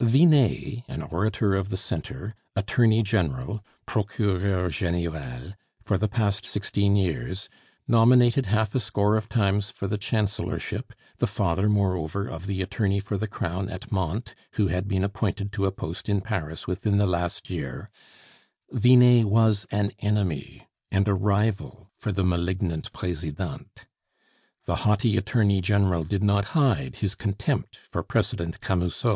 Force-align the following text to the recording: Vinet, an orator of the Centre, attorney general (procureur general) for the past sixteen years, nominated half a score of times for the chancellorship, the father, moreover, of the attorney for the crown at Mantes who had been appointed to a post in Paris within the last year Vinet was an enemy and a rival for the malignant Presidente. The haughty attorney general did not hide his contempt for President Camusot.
Vinet, 0.00 0.84
an 0.86 1.02
orator 1.02 1.56
of 1.56 1.70
the 1.70 1.76
Centre, 1.76 2.36
attorney 2.54 3.02
general 3.02 3.64
(procureur 3.84 4.68
general) 4.70 5.54
for 5.82 5.98
the 5.98 6.06
past 6.06 6.46
sixteen 6.46 6.94
years, 6.94 7.48
nominated 7.88 8.46
half 8.46 8.76
a 8.76 8.78
score 8.78 9.16
of 9.16 9.28
times 9.28 9.72
for 9.72 9.88
the 9.88 9.98
chancellorship, 9.98 10.92
the 11.18 11.26
father, 11.26 11.68
moreover, 11.68 12.28
of 12.28 12.46
the 12.46 12.62
attorney 12.62 13.00
for 13.00 13.16
the 13.18 13.26
crown 13.26 13.68
at 13.68 13.90
Mantes 13.90 14.36
who 14.52 14.68
had 14.68 14.86
been 14.86 15.02
appointed 15.02 15.50
to 15.50 15.66
a 15.66 15.72
post 15.72 16.08
in 16.08 16.20
Paris 16.20 16.68
within 16.68 16.98
the 16.98 17.04
last 17.04 17.50
year 17.50 17.90
Vinet 18.70 19.24
was 19.24 19.66
an 19.72 19.90
enemy 19.98 20.68
and 20.92 21.08
a 21.08 21.14
rival 21.14 21.90
for 21.96 22.12
the 22.12 22.22
malignant 22.22 22.92
Presidente. 22.92 23.86
The 24.64 24.76
haughty 24.86 25.16
attorney 25.16 25.60
general 25.60 26.04
did 26.04 26.22
not 26.22 26.44
hide 26.54 26.94
his 26.98 27.16
contempt 27.16 27.80
for 27.90 28.04
President 28.04 28.60
Camusot. 28.60 29.06